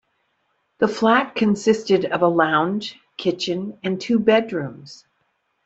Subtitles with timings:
[0.79, 5.05] The flat consisted of a lounge, kitchen and two bedrooms.